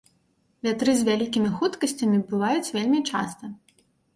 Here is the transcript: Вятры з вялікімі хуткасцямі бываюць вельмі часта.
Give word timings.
Вятры 0.67 0.95
з 1.01 1.05
вялікімі 1.09 1.51
хуткасцямі 1.59 2.17
бываюць 2.33 2.73
вельмі 2.79 3.03
часта. 3.09 3.43